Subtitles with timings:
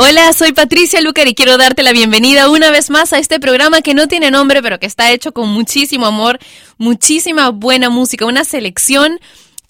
[0.00, 3.82] Hola, soy Patricia Lucar y quiero darte la bienvenida una vez más a este programa
[3.82, 6.38] que no tiene nombre, pero que está hecho con muchísimo amor,
[6.76, 9.18] muchísima buena música, una selección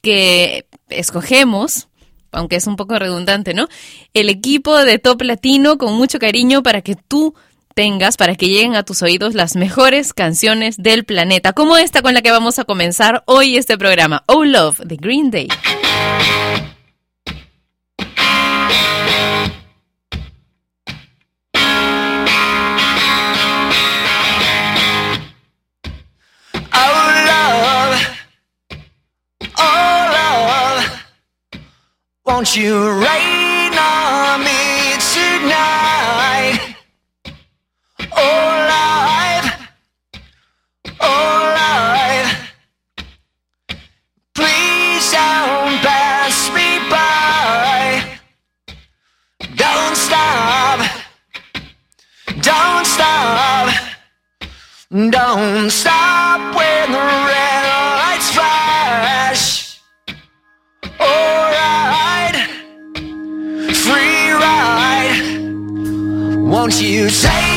[0.02, 1.88] que escogemos,
[2.30, 3.68] aunque es un poco redundante, ¿no?
[4.12, 7.34] El equipo de Top Latino con mucho cariño para que tú
[7.74, 12.12] tengas, para que lleguen a tus oídos las mejores canciones del planeta, como esta con
[12.12, 15.48] la que vamos a comenzar hoy este programa, Oh Love, de Green Day.
[32.38, 36.76] Won't you rain on me tonight?
[38.12, 39.48] Oh, life,
[41.00, 42.54] oh, life.
[44.36, 48.20] Please don't pass me by.
[49.56, 50.78] Don't stop,
[52.40, 53.74] don't stop,
[55.10, 57.37] don't stop when the red
[66.68, 67.47] Won't you take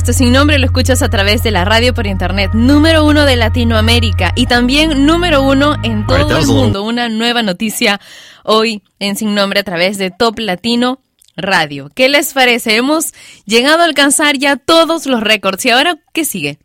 [0.00, 3.36] Esto sin nombre lo escuchas a través de la radio por internet, número uno de
[3.36, 6.84] Latinoamérica y también número uno en todo el mundo.
[6.84, 8.00] Una nueva noticia
[8.42, 11.02] hoy en Sin Nombre a través de Top Latino
[11.36, 11.90] Radio.
[11.94, 12.76] ¿Qué les parece?
[12.76, 13.12] Hemos
[13.44, 15.66] llegado a alcanzar ya todos los récords.
[15.66, 16.58] ¿Y ahora qué sigue?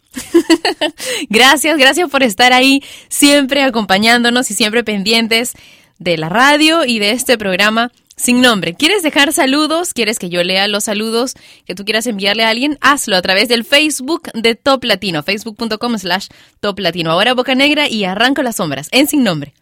[1.29, 5.55] gracias, gracias por estar ahí, siempre acompañándonos y siempre pendientes
[5.99, 8.73] de la radio y de este programa sin nombre.
[8.73, 9.93] ¿Quieres dejar saludos?
[9.93, 11.33] ¿Quieres que yo lea los saludos
[11.65, 12.77] que tú quieras enviarle a alguien?
[12.81, 16.27] Hazlo a través del Facebook de Top Latino, facebook.com slash
[16.59, 17.11] Top Latino.
[17.11, 19.53] Ahora Boca Negra y arranco las sombras en sin nombre.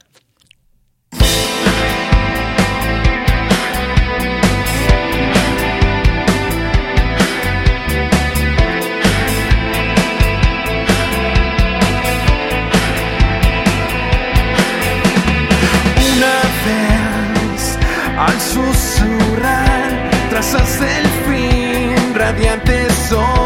[18.25, 23.43] Al susurrar trazas el fin radiante sobre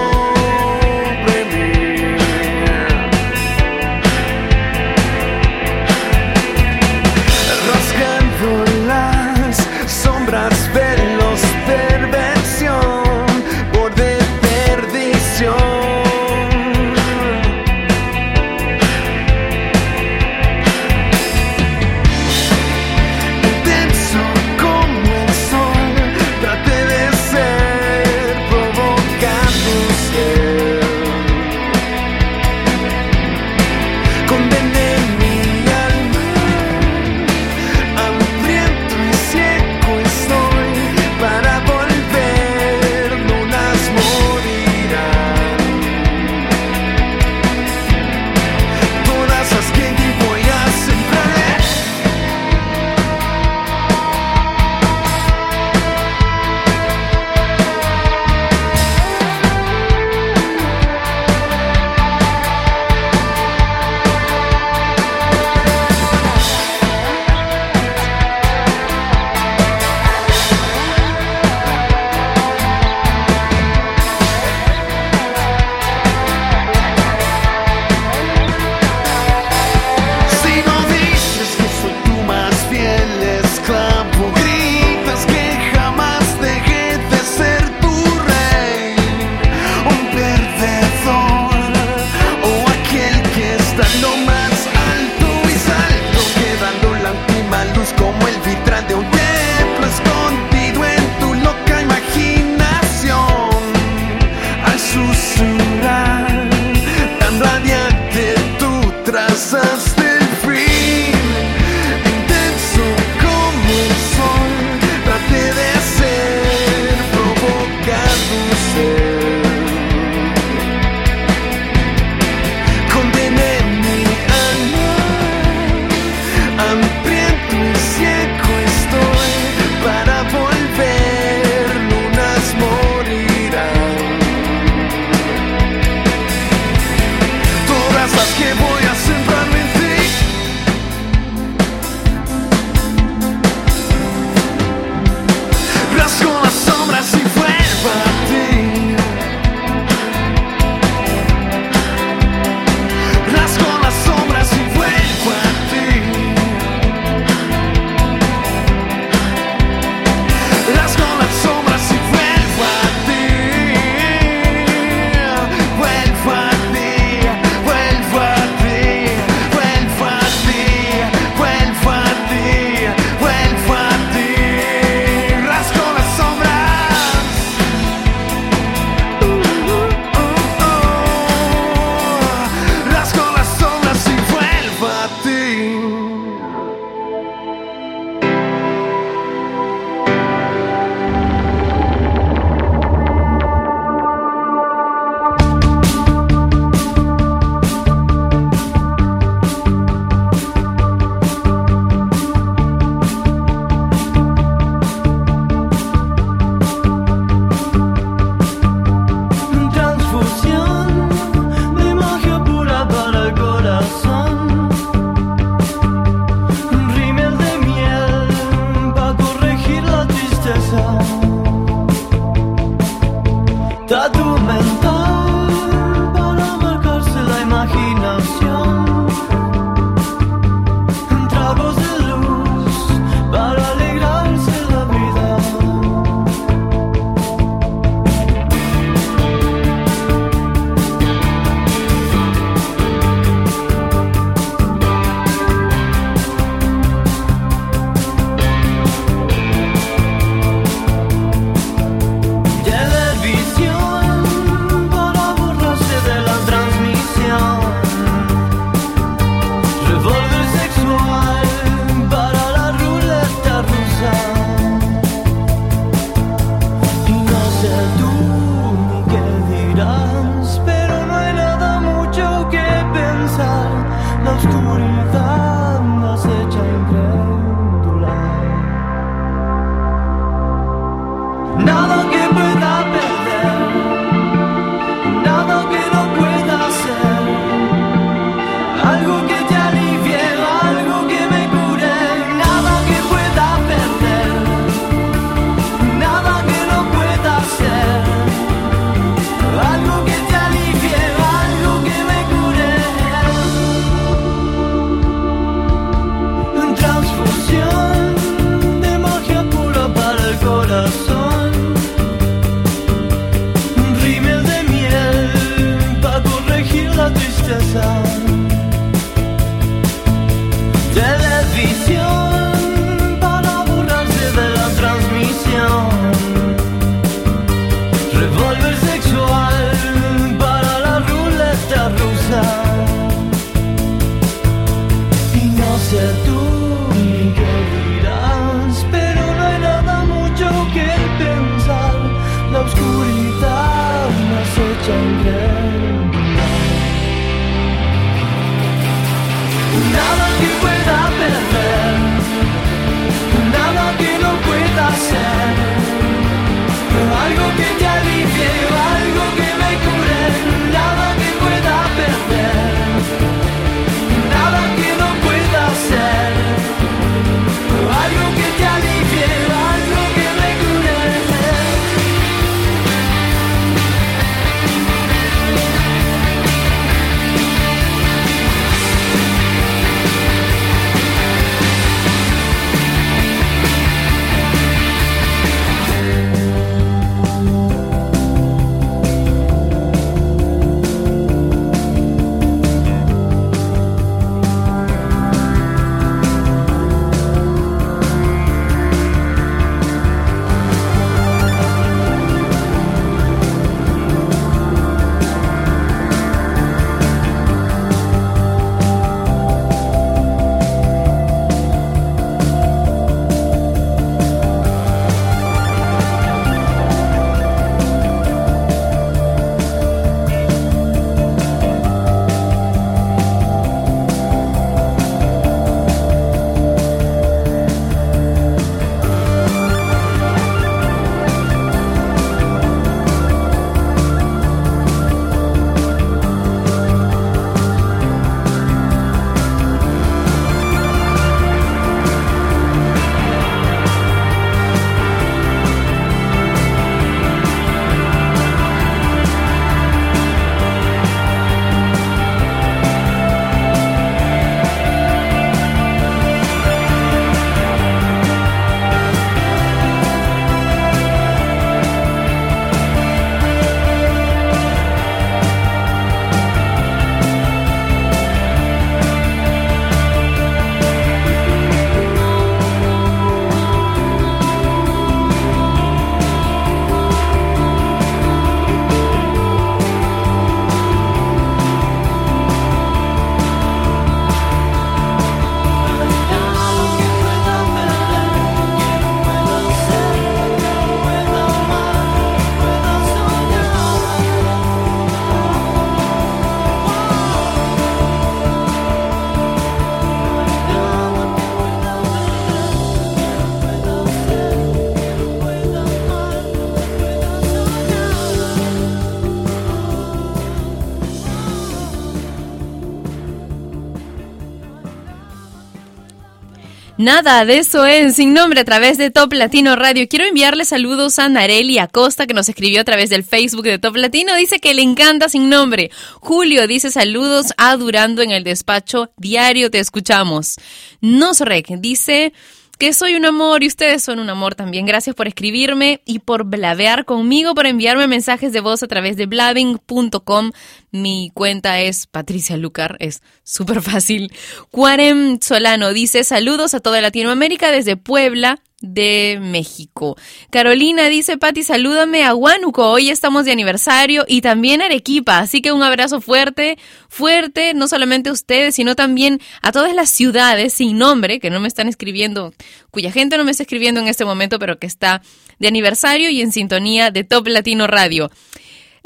[517.08, 520.10] Nada de eso en Sin Nombre a través de Top Latino Radio.
[520.10, 523.96] Quiero enviarle saludos a Nareli Acosta que nos escribió a través del Facebook de Top
[523.96, 524.36] Latino.
[524.36, 525.90] Dice que le encanta Sin Nombre.
[526.20, 529.10] Julio dice saludos a Durando en el despacho.
[529.16, 530.58] Diario te escuchamos.
[531.00, 532.34] Nosrek dice
[532.78, 534.86] que soy un amor y ustedes son un amor también.
[534.86, 539.26] Gracias por escribirme y por blabear conmigo, por enviarme mensajes de voz a través de
[539.26, 540.52] blabbing.com.
[540.92, 544.32] Mi cuenta es Patricia Lucar, es súper fácil.
[544.72, 550.18] Cuarem Solano dice saludos a toda Latinoamérica desde Puebla de México.
[550.52, 555.72] Carolina dice, Pati, salúdame a Huánuco, hoy estamos de aniversario y también Arequipa, así que
[555.72, 556.78] un abrazo fuerte,
[557.10, 561.60] fuerte, no solamente a ustedes, sino también a todas las ciudades sin nombre que no
[561.60, 562.54] me están escribiendo,
[562.92, 565.24] cuya gente no me está escribiendo en este momento, pero que está
[565.58, 568.30] de aniversario y en sintonía de Top Latino Radio.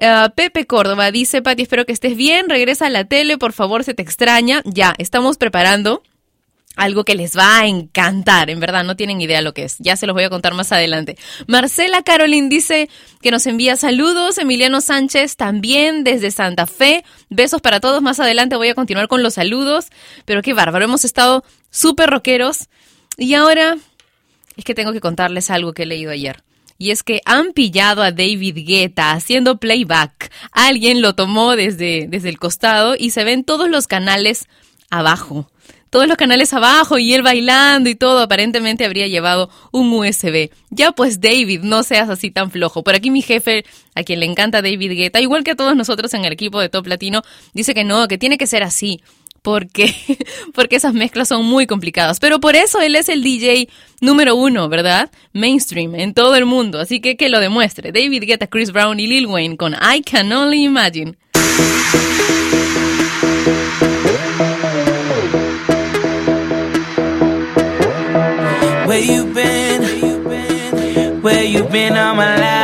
[0.02, 3.84] Uh, Pepe Córdoba dice, Pati, espero que estés bien, regresa a la tele, por favor,
[3.84, 4.64] se te extraña.
[4.66, 6.02] Ya, estamos preparando
[6.76, 9.78] algo que les va a encantar, en verdad, no tienen idea lo que es.
[9.80, 11.18] Ya se los voy a contar más adelante.
[11.48, 12.90] Marcela Carolyn dice
[13.22, 14.38] que nos envía saludos.
[14.38, 17.04] Emiliano Sánchez también desde Santa Fe.
[17.30, 18.02] Besos para todos.
[18.02, 19.88] Más adelante voy a continuar con los saludos.
[20.26, 22.70] Pero qué bárbaro, hemos estado súper rockeros.
[23.18, 23.78] Y ahora
[24.56, 26.44] es que tengo que contarles algo que he leído ayer.
[26.78, 30.32] Y es que han pillado a David Guetta haciendo playback.
[30.52, 34.48] Alguien lo tomó desde, desde el costado y se ven todos los canales
[34.90, 35.52] abajo
[35.91, 40.49] todos los canales abajo y él bailando y todo, aparentemente habría llevado un USB.
[40.69, 42.82] Ya pues David, no seas así tan flojo.
[42.82, 46.13] Por aquí mi jefe, a quien le encanta David Guetta, igual que a todos nosotros
[46.13, 47.23] en el equipo de Top Latino,
[47.54, 49.01] dice que no, que tiene que ser así.
[49.41, 49.93] Porque,
[50.54, 52.21] porque esas mezclas son muy complicadas.
[52.21, 53.67] Pero por eso él es el DJ
[53.99, 55.12] número uno, ¿verdad?
[55.34, 56.80] Mainstream en todo el mundo.
[56.80, 57.91] Así que que lo demuestre.
[57.91, 61.17] David Guetta, Chris Brown y Lil Wayne con I Can Only Imagine.
[69.02, 71.22] Where you been?
[71.24, 72.61] Where you been all my life?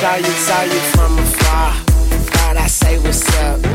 [0.00, 1.72] Saw you, saw you from afar.
[2.32, 3.69] Thought I say what's up.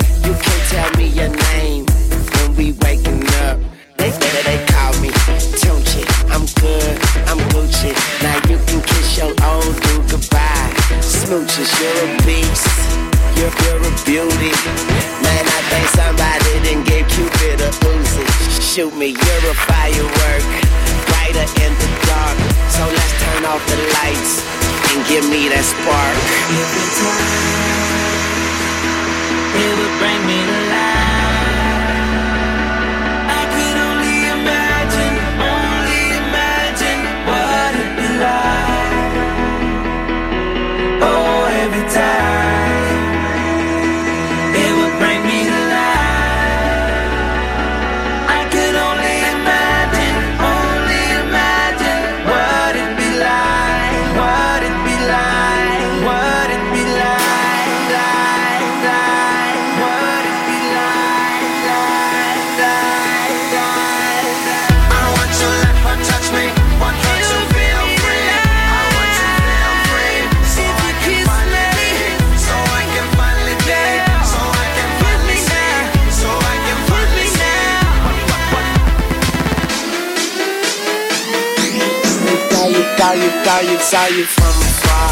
[83.76, 85.12] You, saw you, from afar.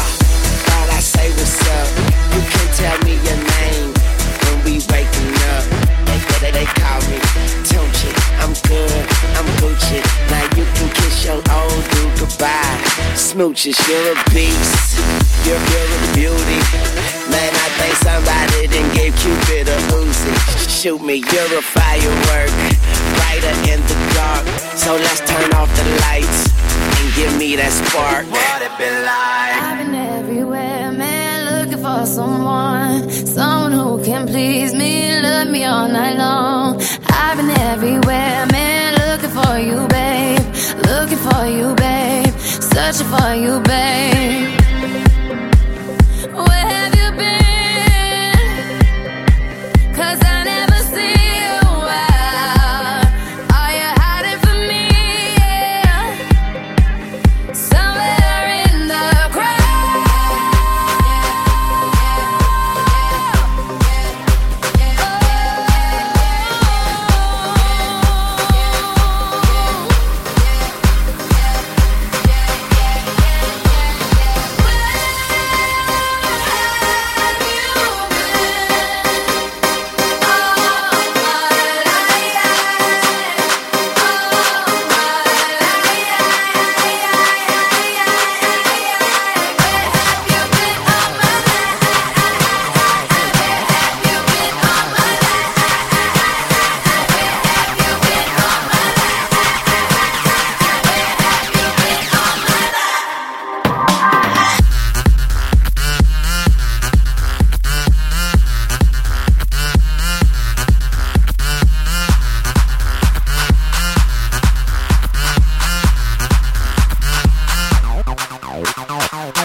[0.64, 1.88] Thought I say what's up.
[2.32, 3.92] You can tell me your name
[4.44, 5.64] when we waking up.
[6.08, 7.20] They, they, they call me
[7.68, 8.08] Tunchi.
[8.40, 9.04] I'm good,
[9.36, 10.00] I'm Gucci.
[10.32, 12.80] Now you can kiss your old dude goodbye.
[13.12, 14.96] Smooches, you're a beast.
[15.44, 16.60] You're, you're beauty.
[17.28, 20.32] Man, I think somebody done gave Cupid a Uzi.
[20.70, 22.73] Shoot me, you're a firework.
[23.34, 24.46] Brighter in the dark.
[24.76, 26.52] So let's turn off the lights
[26.98, 28.26] and give me that spark.
[28.30, 29.58] What it be like?
[29.60, 35.88] I've been everywhere, man, looking for someone, someone who can please me, love me all
[35.88, 36.80] night long.
[37.08, 40.44] I've been everywhere, man, looking for you, babe,
[40.86, 44.73] looking for you, babe, searching for you, babe.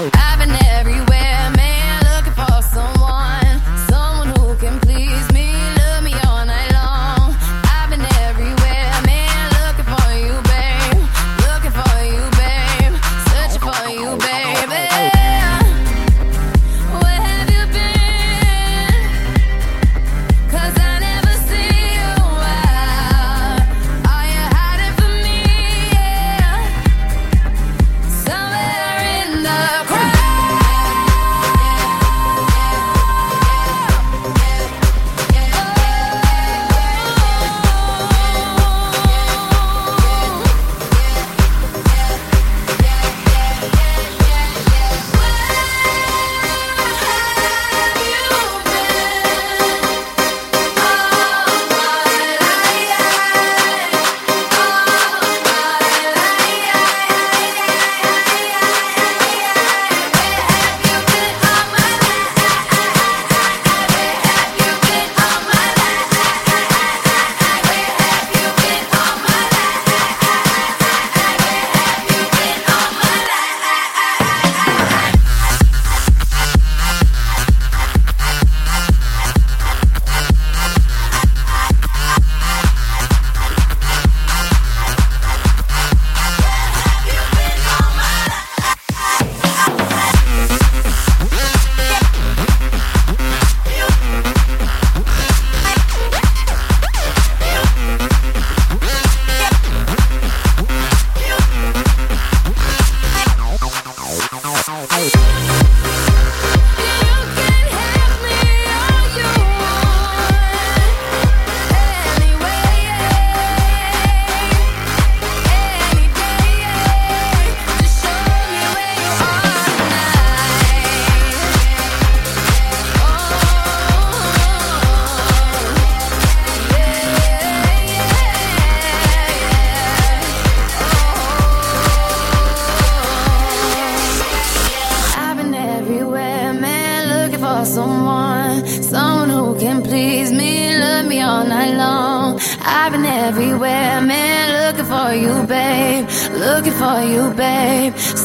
[0.01, 1.28] I've been everywhere.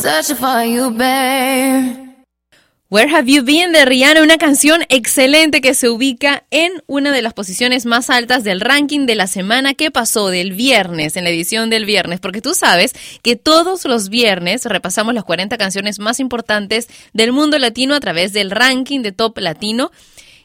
[0.05, 0.91] Searching for you.
[2.91, 7.23] Where Have You Been de Rihanna, una canción excelente que se ubica en una de
[7.23, 11.31] las posiciones más altas del ranking de la semana que pasó del viernes, en la
[11.31, 16.21] edición del viernes, porque tú sabes que todos los viernes repasamos las 40 canciones más
[16.21, 19.91] importantes del mundo latino a través del ranking de Top Latino,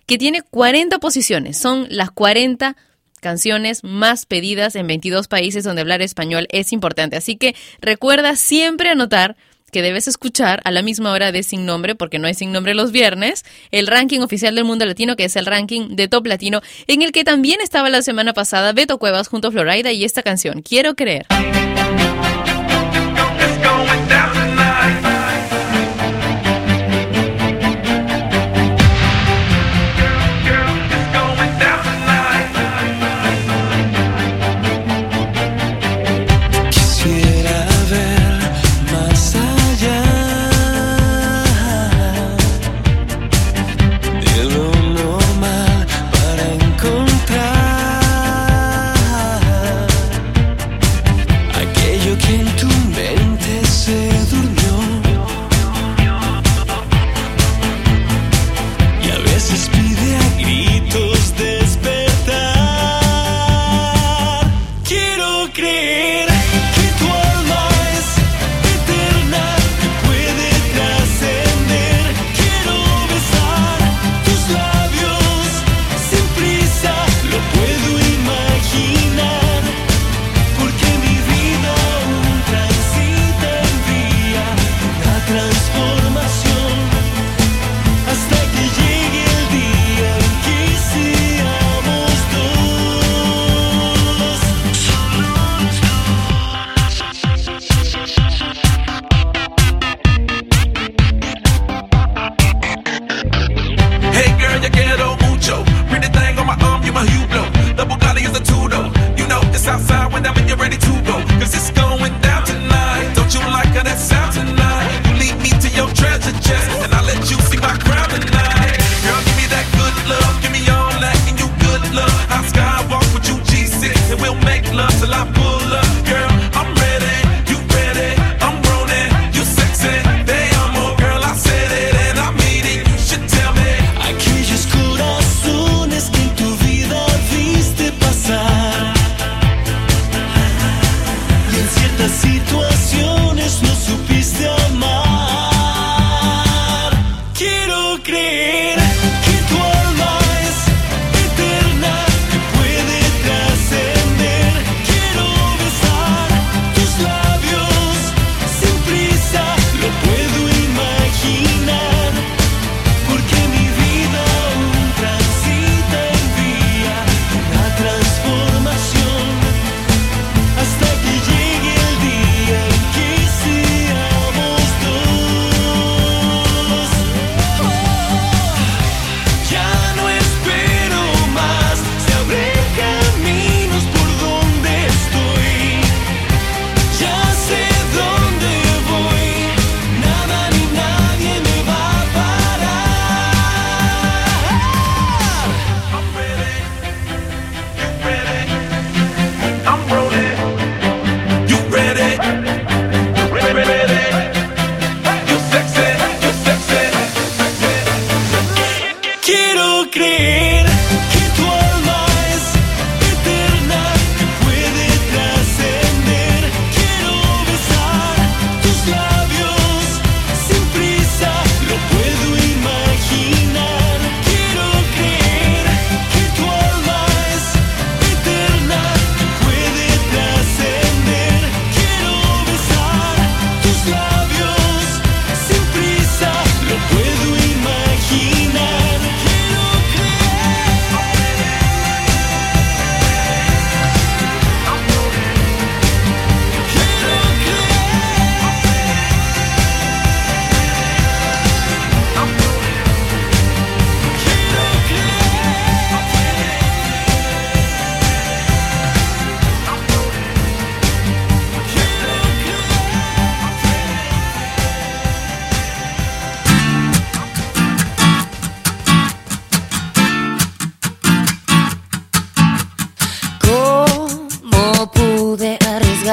[0.06, 2.78] que tiene 40 posiciones, son las 40
[3.20, 7.18] canciones más pedidas en 22 países donde hablar español es importante.
[7.18, 9.36] Así que recuerda siempre anotar
[9.70, 12.74] que debes escuchar a la misma hora de Sin Nombre, porque no hay Sin Nombre
[12.74, 16.62] los viernes, el ranking oficial del mundo latino, que es el ranking de Top Latino,
[16.88, 20.24] en el que también estaba la semana pasada Beto Cuevas junto a Florida y esta
[20.24, 21.26] canción, Quiero Creer.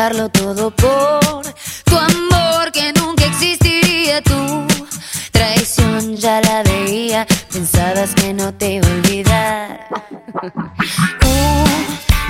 [0.09, 1.43] Darlo todo por
[1.85, 4.65] tu amor que nunca existiría tú.
[5.33, 9.89] Traición ya la veía, pensabas que no te iba a olvidar.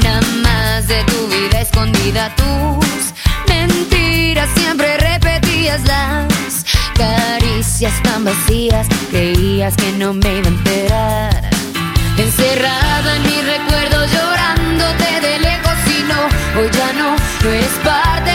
[0.00, 3.12] Una más de tu vida escondida, tus
[3.46, 6.64] mentiras siempre repetías las
[6.96, 11.50] caricias tan vacías, creías que no me iba a enterar.
[12.16, 14.35] Encerrada en mi recuerdo llorándote
[17.54, 18.25] ya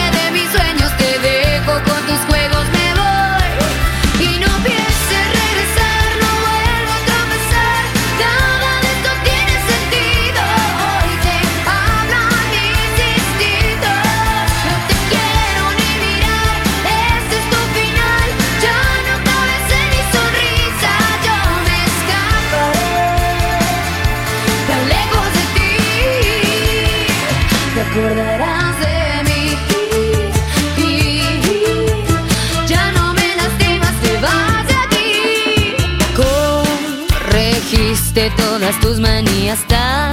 [38.80, 40.12] tus manías tan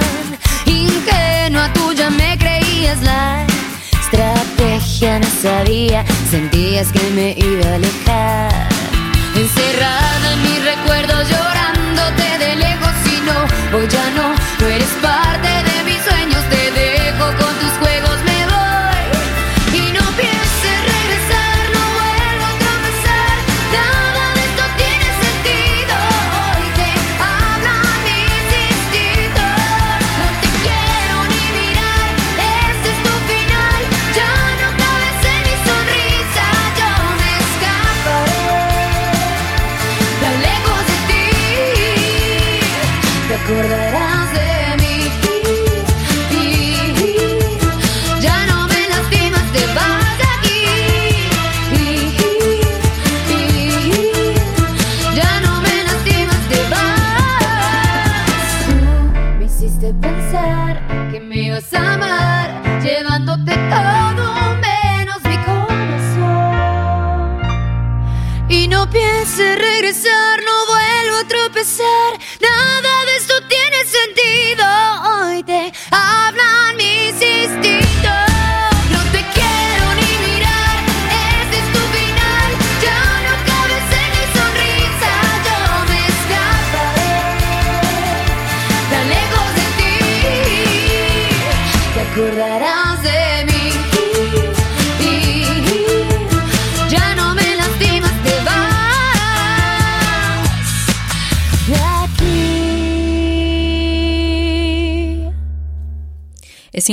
[0.65, 3.45] ingenua tuya me creías la
[4.01, 8.67] estrategia no sabía, sentías que me iba a alejar.
[9.35, 15.48] Encerrada en mi recuerdo llorándote de lejos y no, hoy ya no, no eres parte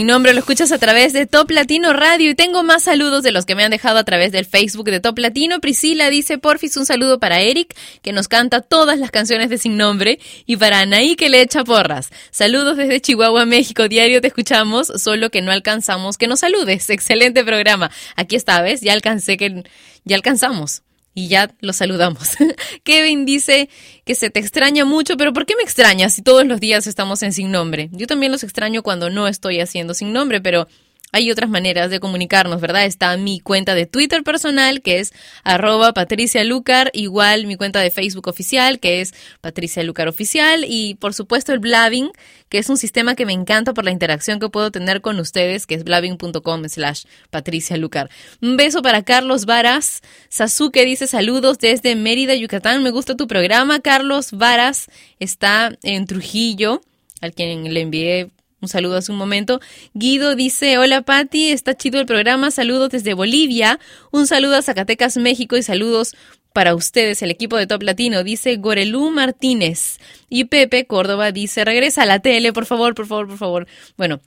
[0.07, 3.45] nombre, lo escuchas a través de Top Latino Radio y tengo más saludos de los
[3.45, 5.61] que me han dejado a través del Facebook de Top Latino.
[5.61, 9.77] Priscila dice, porfis, un saludo para Eric, que nos canta todas las canciones de Sin
[9.77, 12.11] Nombre, y para Anaí, que le echa porras.
[12.31, 13.89] Saludos desde Chihuahua, México.
[13.89, 16.89] Diario te escuchamos, solo que no alcanzamos que nos saludes.
[16.89, 17.91] Excelente programa.
[18.15, 18.81] Aquí está, ¿ves?
[18.81, 19.65] Ya alcancé que...
[20.05, 20.83] Ya alcanzamos.
[21.19, 22.37] Y ya lo saludamos.
[22.85, 23.71] Kevin dice
[24.05, 27.23] que se te extraña mucho, pero ¿por qué me extrañas si todos los días estamos
[27.23, 27.89] en sin nombre?
[27.93, 30.69] Yo también los extraño cuando no estoy haciendo sin nombre, pero
[31.17, 32.85] hay otras maneras de comunicarnos, ¿verdad?
[32.85, 35.15] Está mi cuenta de Twitter personal, que es
[35.45, 40.97] arroba Patricia Lucar, igual mi cuenta de Facebook oficial, que es Patricia Lucar Oficial, y
[40.97, 42.11] por supuesto el Blabbing,
[42.51, 45.67] que es un sistema que me encanta por la interacción que puedo tener con ustedes,
[45.67, 48.11] que es blabbing.com slash Patricia Lucar.
[48.43, 50.03] Un beso para Carlos Varas.
[50.29, 52.83] Sasuke dice saludos desde Mérida, Yucatán.
[52.83, 53.81] Me gusta tu programa.
[53.81, 54.89] Carlos Varas
[55.19, 56.83] está en Trujillo,
[57.23, 58.31] al quien le envié
[58.67, 59.61] un saludo hace un momento.
[59.95, 63.79] Guido dice, hola Patti, está chido el programa, saludos desde Bolivia,
[64.11, 66.17] un saludo a Zacatecas, México y saludos
[66.53, 69.99] para ustedes, el equipo de Top Latino, dice Gorelú Martínez.
[70.29, 73.67] Y Pepe Córdoba dice, regresa a la tele, por favor, por favor, por favor.
[73.97, 74.21] Bueno,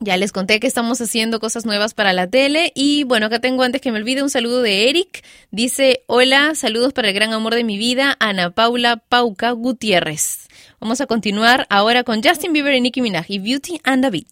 [0.00, 3.62] ya les conté que estamos haciendo cosas nuevas para la tele y bueno, acá tengo
[3.62, 5.24] antes que me olvide un saludo de Eric.
[5.50, 10.48] Dice, hola, saludos para el gran amor de mi vida, Ana Paula Pauca Gutiérrez.
[10.80, 14.26] Vamos a continuar ahora con Justin Bieber y Nicki Minaj y Beauty and the Beat.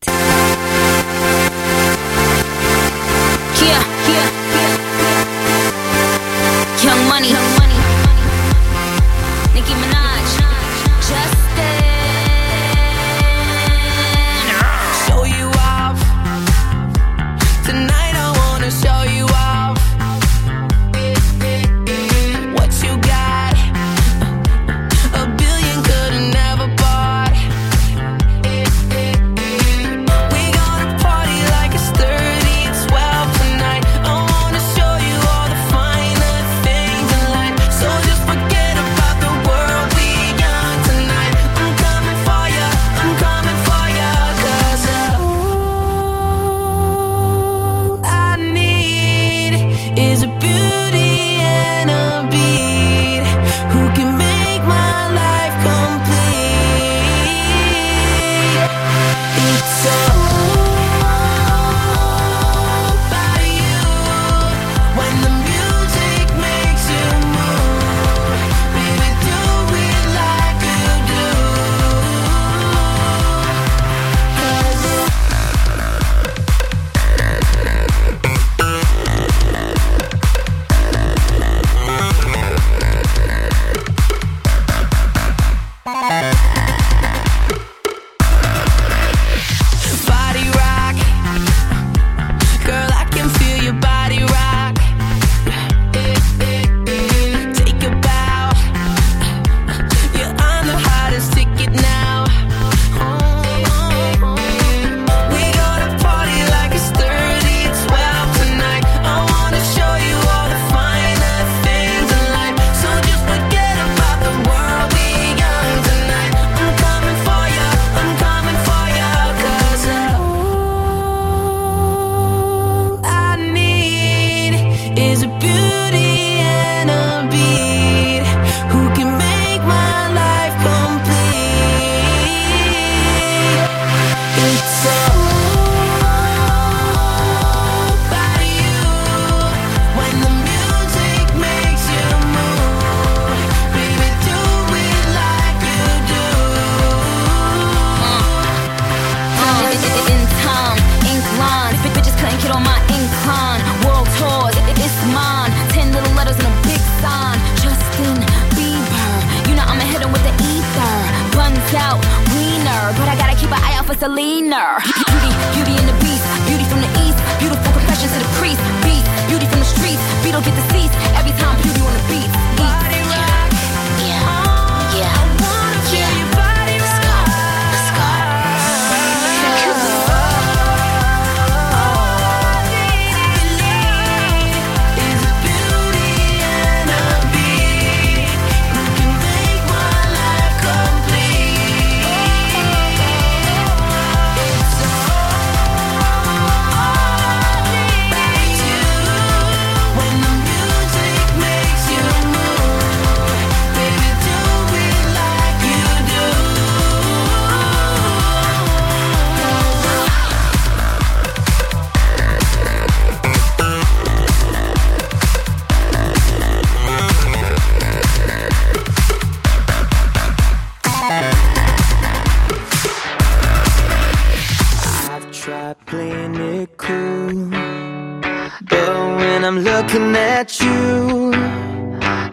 [229.52, 231.30] I'm looking at you.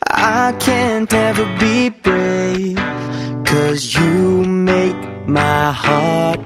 [0.08, 2.78] I can't ever be brave
[3.46, 4.96] Cause you make
[5.28, 6.39] my heart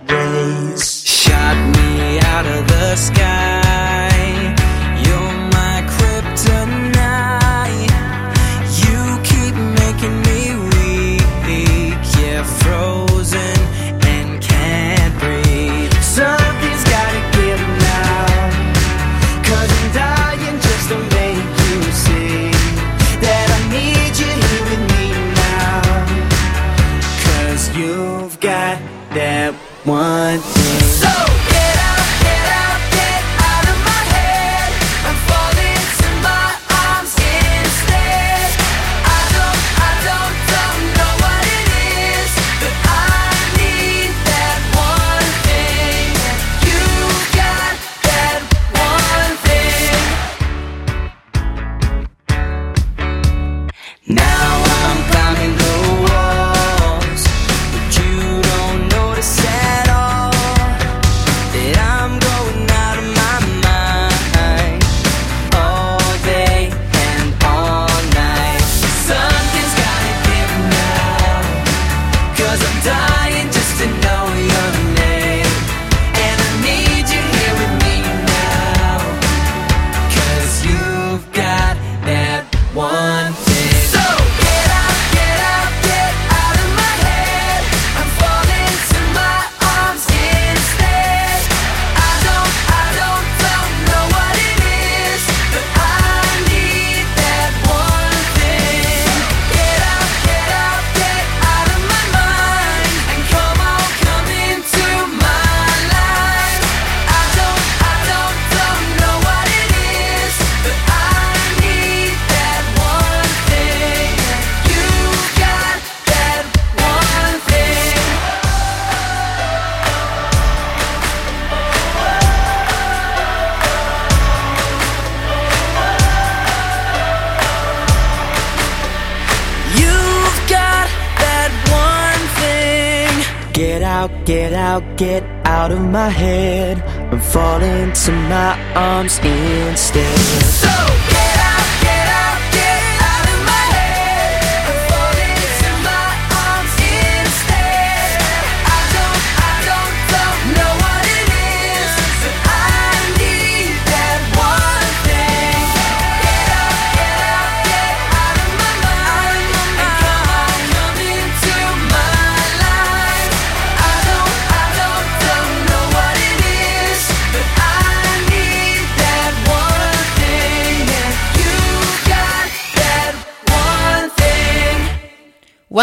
[134.97, 135.32] get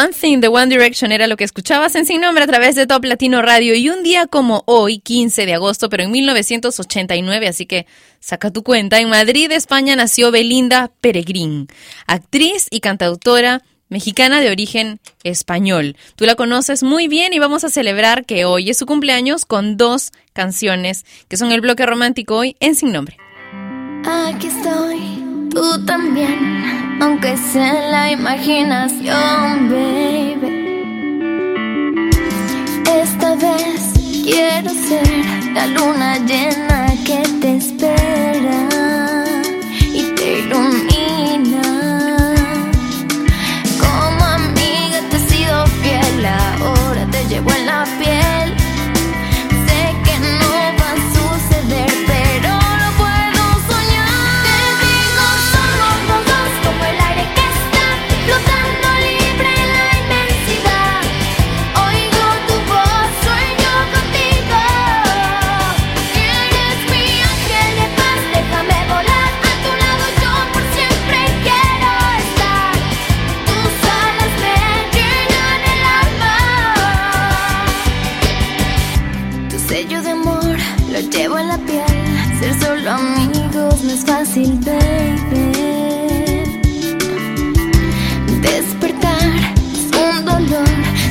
[0.00, 2.86] One Thing de One Direction era lo que escuchabas en Sin Nombre a través de
[2.86, 7.66] Top Latino Radio y un día como hoy, 15 de agosto, pero en 1989, así
[7.66, 7.86] que
[8.18, 11.68] saca tu cuenta, en Madrid, España, nació Belinda Peregrín,
[12.06, 15.96] actriz y cantautora mexicana de origen español.
[16.14, 19.76] Tú la conoces muy bien y vamos a celebrar que hoy es su cumpleaños con
[19.76, 23.18] dos canciones que son el bloque romántico hoy en Sin Nombre.
[24.06, 25.19] Aquí estoy
[25.50, 30.50] tú también, aunque sea en la imaginación, baby.
[33.02, 33.92] Esta vez
[34.24, 35.08] quiero ser
[35.54, 38.68] la luna llena que te espera
[39.92, 41.62] y te ilumina.
[43.80, 48.19] Como amiga te he sido fiel, ahora te llevo en la piel.
[79.80, 80.58] destello de amor
[80.92, 81.84] lo llevo en la piel.
[82.38, 85.52] Ser solo amigos no es fácil, baby.
[88.42, 89.30] Despertar
[89.72, 90.68] es un dolor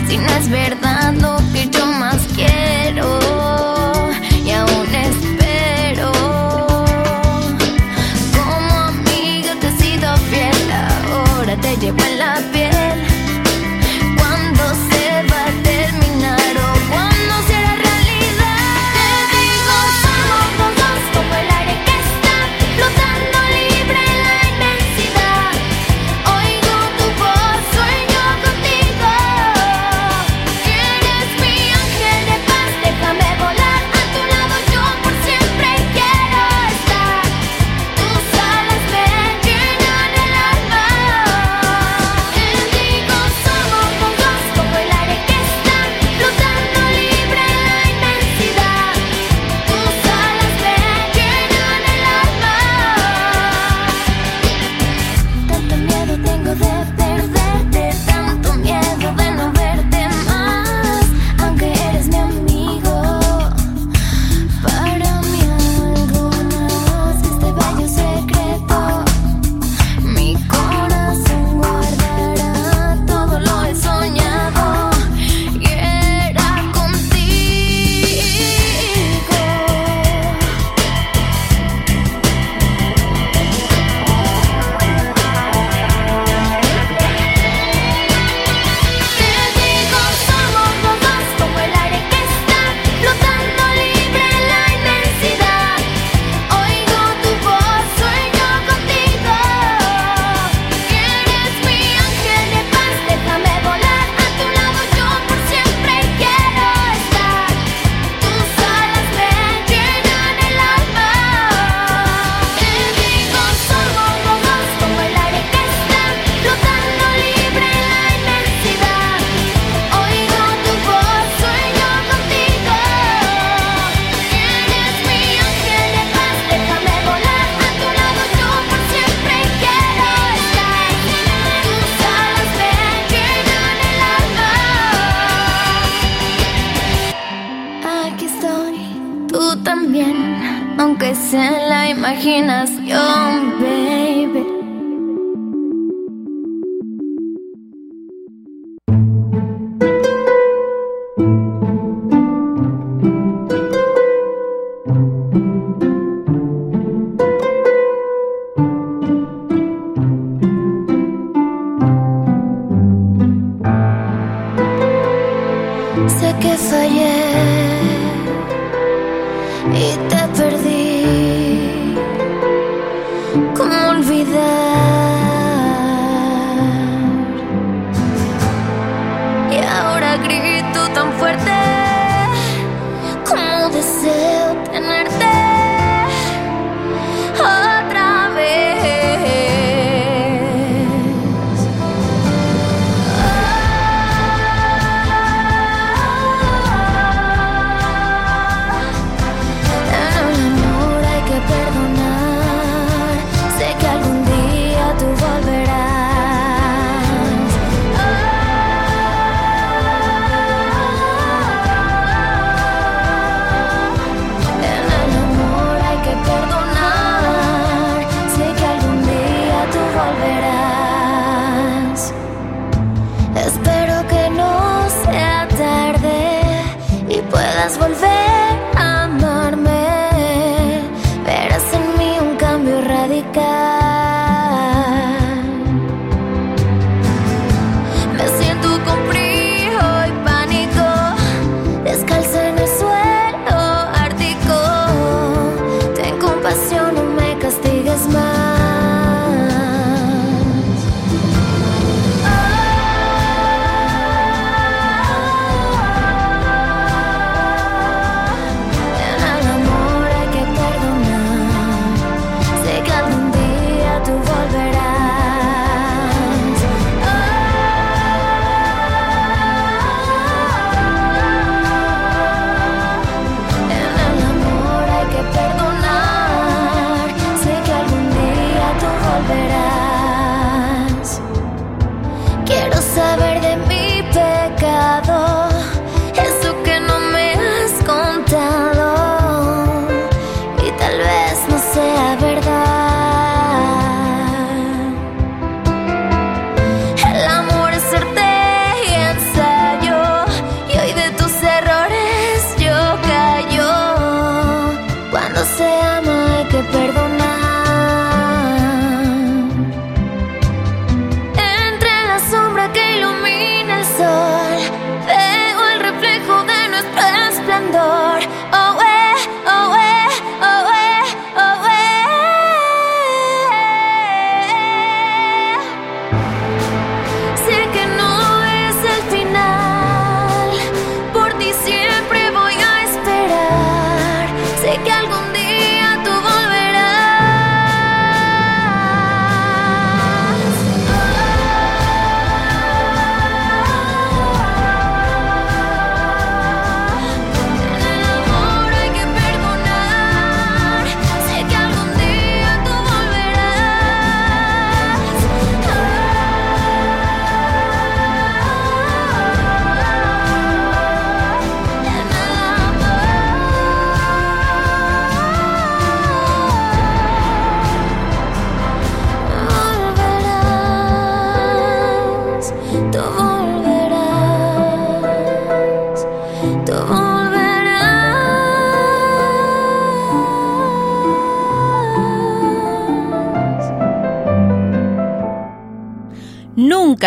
[0.08, 1.86] si no es verdad lo que yo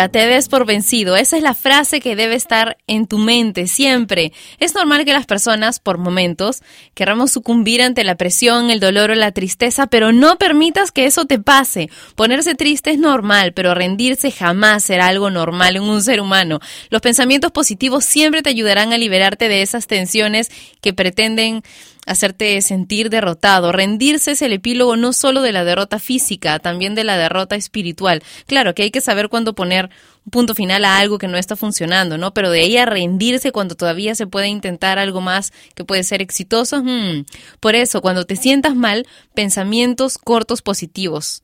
[0.09, 1.15] te des por vencido.
[1.15, 4.33] Esa es la frase que debe estar en tu mente siempre.
[4.59, 6.61] Es normal que las personas, por momentos,
[6.93, 11.25] querramos sucumbir ante la presión, el dolor o la tristeza, pero no permitas que eso
[11.25, 11.89] te pase.
[12.15, 16.59] Ponerse triste es normal, pero rendirse jamás será algo normal en un ser humano.
[16.89, 20.49] Los pensamientos positivos siempre te ayudarán a liberarte de esas tensiones
[20.81, 21.63] que pretenden
[22.05, 23.71] hacerte sentir derrotado.
[23.71, 28.23] Rendirse es el epílogo no solo de la derrota física, también de la derrota espiritual.
[28.45, 29.89] Claro que hay que saber cuándo poner
[30.25, 32.33] un punto final a algo que no está funcionando, ¿no?
[32.33, 36.21] Pero de ahí a rendirse cuando todavía se puede intentar algo más que puede ser
[36.21, 36.83] exitoso.
[36.83, 37.25] hmm.
[37.59, 41.43] Por eso, cuando te sientas mal, pensamientos cortos positivos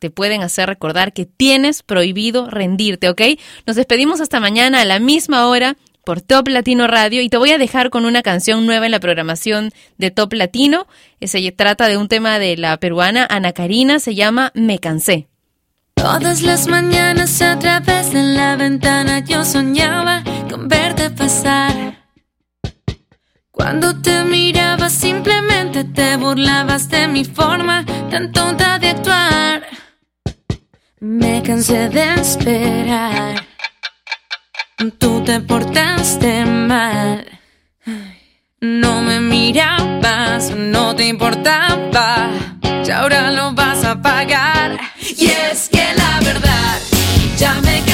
[0.00, 3.22] te pueden hacer recordar que tienes prohibido rendirte, ¿ok?
[3.66, 7.50] Nos despedimos hasta mañana a la misma hora por Top Latino Radio y te voy
[7.50, 10.86] a dejar con una canción nueva en la programación de Top Latino.
[11.20, 15.28] Se trata de un tema de la peruana Ana Karina, se llama Me cansé.
[15.94, 22.04] Todas las mañanas a través de la ventana yo soñaba con verte pasar.
[23.50, 29.62] Cuando te miraba simplemente te burlabas de mi forma tan tonta de actuar.
[31.00, 33.53] Me cansé de esperar.
[34.76, 37.24] Tú te portaste mal.
[38.60, 42.30] No me mirabas, no te importaba.
[42.84, 44.78] Y ahora lo vas a pagar.
[45.16, 46.80] Y es que la verdad,
[47.38, 47.93] ya me